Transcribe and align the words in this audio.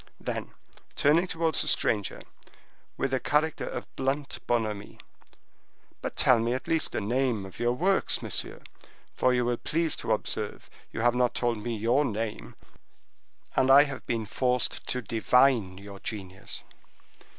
Then, 0.19 0.55
turning 0.95 1.27
towards 1.27 1.61
the 1.61 1.67
stranger, 1.67 2.21
with 2.97 3.13
a 3.13 3.19
character 3.19 3.69
of 3.69 3.85
blunt 3.95 4.39
bonhomie: 4.47 4.97
"But 6.01 6.15
tell 6.15 6.39
me 6.39 6.53
at 6.53 6.67
least 6.67 6.93
the 6.93 6.99
name 7.01 7.45
of 7.45 7.59
your 7.59 7.73
works, 7.73 8.19
monsieur; 8.23 8.63
for 9.13 9.31
you 9.31 9.45
will 9.45 9.57
please 9.57 9.95
to 9.97 10.11
observe 10.11 10.71
you 10.91 11.01
have 11.01 11.13
not 11.13 11.35
told 11.35 11.59
me 11.59 11.77
your 11.77 12.03
name, 12.03 12.55
and 13.55 13.69
I 13.69 13.83
have 13.83 14.03
been 14.07 14.25
forced 14.25 14.87
to 14.87 15.03
divine 15.03 15.77
your 15.77 15.99
genius." 15.99 16.63